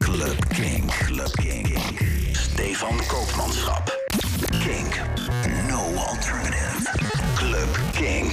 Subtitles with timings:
[0.00, 0.90] Club Kink.
[0.90, 1.78] Club Kink.
[2.34, 3.90] Stefan Koopmanschap.
[4.60, 5.00] Kink.
[5.68, 6.86] No alternative.
[7.36, 8.27] Club King.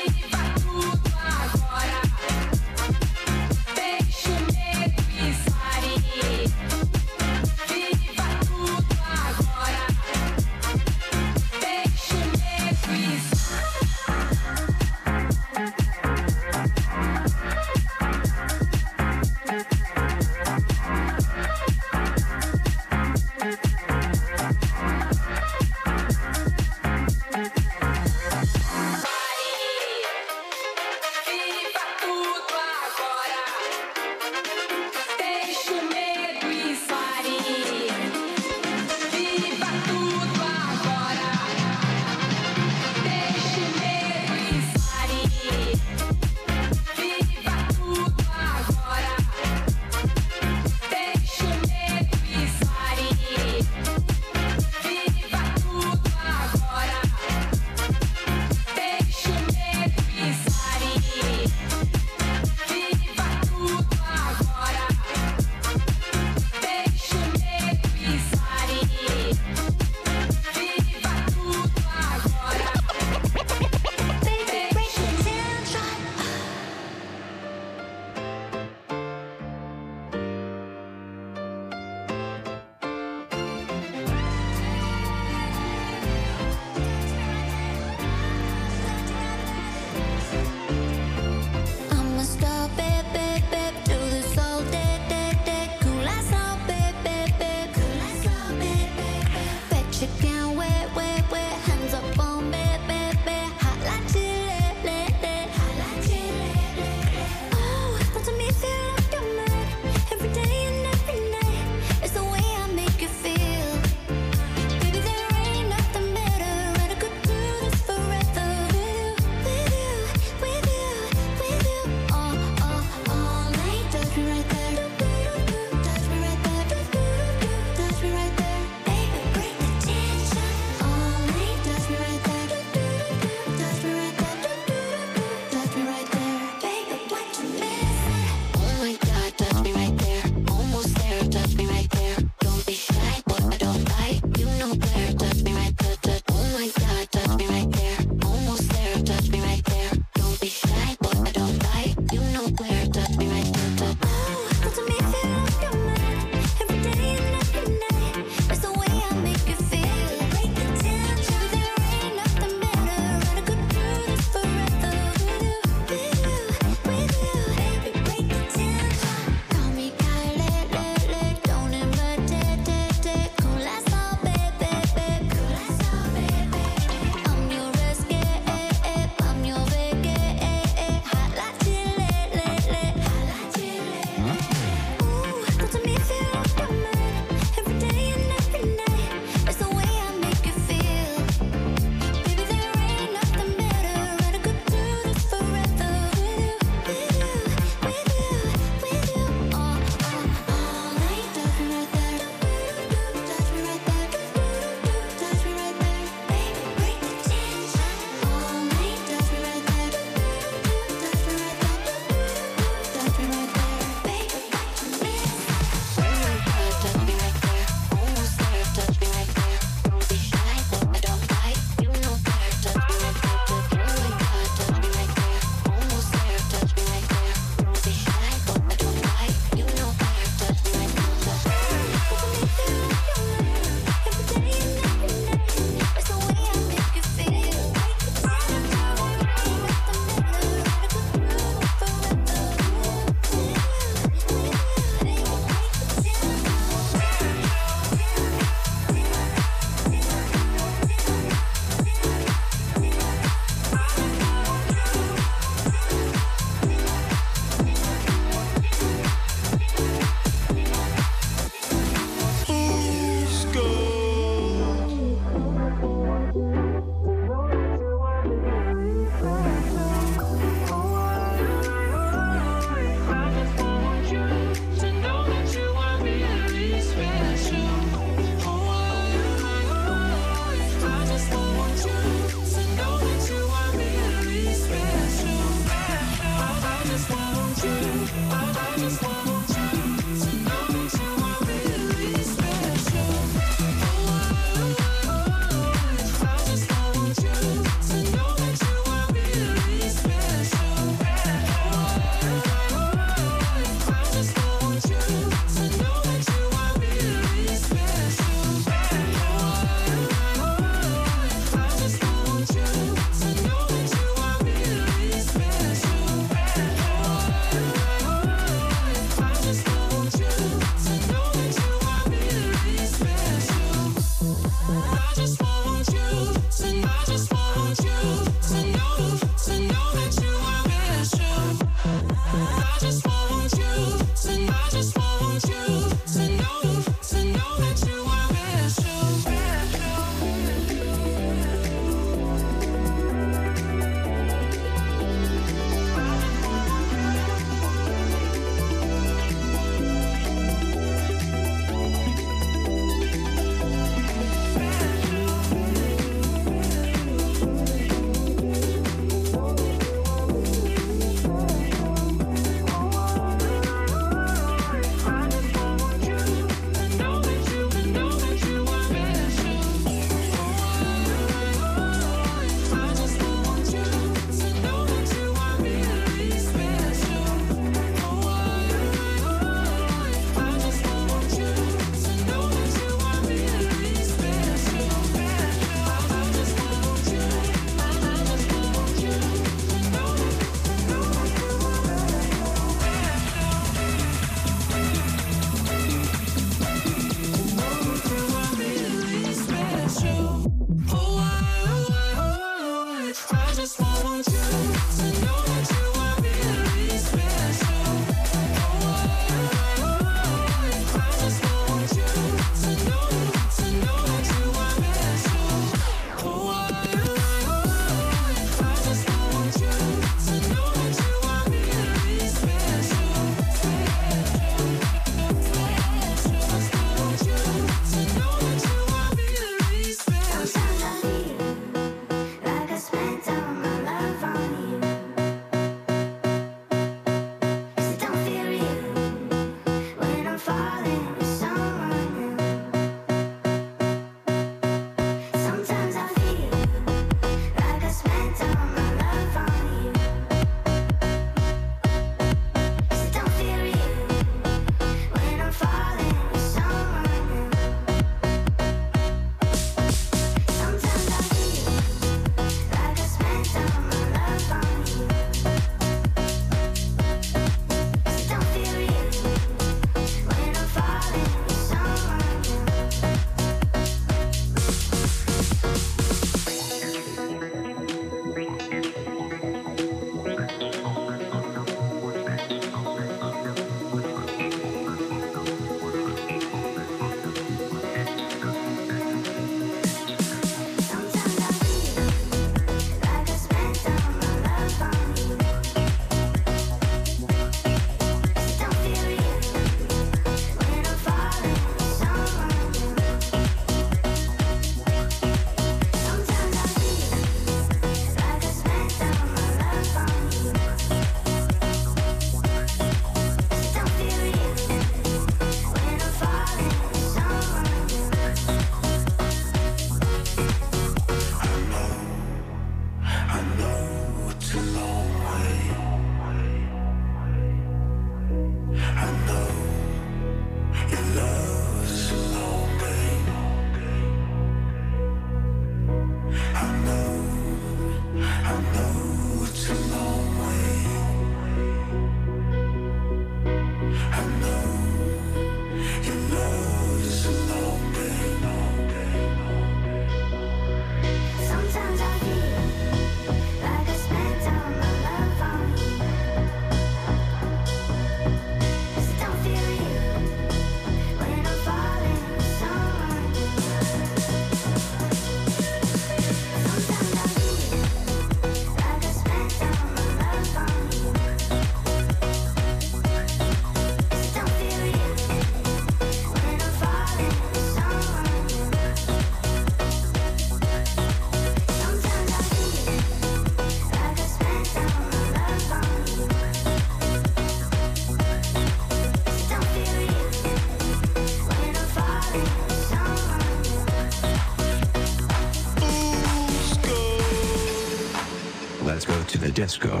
[599.60, 600.00] Disco.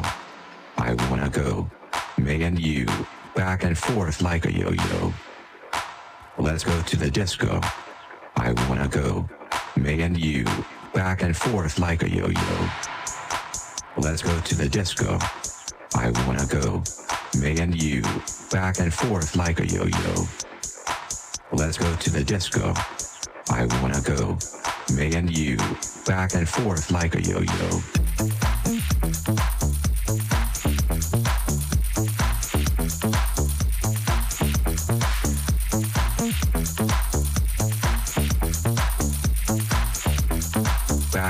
[0.78, 1.68] I wanna go.
[2.16, 2.86] Me and you,
[3.34, 5.12] back and forth like a yo-yo.
[6.38, 7.60] Let's go to the disco.
[8.36, 9.28] I wanna go.
[9.76, 10.46] Me and you,
[10.94, 12.68] back and forth like a yo-yo.
[13.98, 15.18] Let's go to the disco.
[15.94, 16.82] I wanna go.
[17.38, 18.00] Me and you,
[18.50, 20.14] back and forth like a yo-yo.
[21.52, 22.72] Let's go to the disco.
[23.50, 24.38] I wanna go.
[24.96, 25.58] Me and you,
[26.06, 27.99] back and forth like a yo-yo.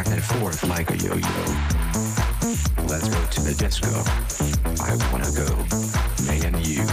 [0.01, 1.45] Back and forth like a yo-yo.
[2.89, 3.93] Let's go to the disco.
[4.81, 5.45] I wanna go.
[6.25, 6.87] Me and you,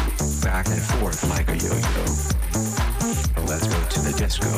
[0.43, 2.03] back and forth like a yo-yo.
[3.47, 4.51] Let's go to the disco.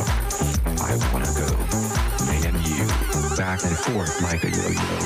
[0.81, 1.45] I wanna go.
[2.25, 2.87] Me and you,
[3.37, 4.97] back and forth like a yo-yo.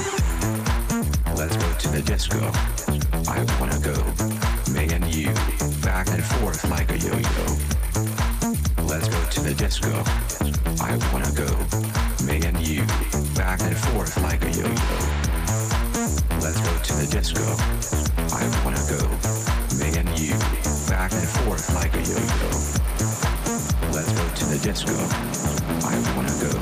[1.36, 2.40] Let's go to the disco.
[3.28, 4.00] I wanna go.
[4.72, 5.34] Me and you,
[5.82, 7.46] back and forth like a yo-yo.
[8.88, 9.92] Let's go to the disco.
[10.82, 12.13] I wanna go.
[12.26, 12.86] Me and you,
[13.36, 15.00] back and forth like a yo-yo.
[16.40, 17.44] Let's go to the disco.
[18.34, 19.04] I wanna go.
[19.78, 20.34] Me and you,
[20.88, 22.50] back and forth like a yo-yo.
[23.92, 24.96] Let's go to the disco.
[25.86, 26.54] I wanna go.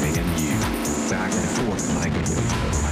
[0.00, 0.56] Me and you,
[1.08, 2.91] back and forth like a yo-yo.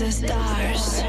[0.00, 0.99] the stars.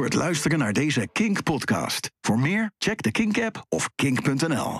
[0.00, 2.10] Voor het luisteren naar deze Kink-podcast.
[2.20, 4.78] Voor meer, check de Kink-app of kink.nl.